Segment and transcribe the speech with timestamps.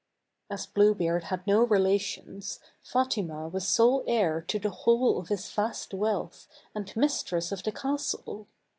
[0.49, 5.51] As Blue Beard had no relations, Fatima was sole heir to the whole of his
[5.51, 8.47] vast wealth, and mistress of the castle.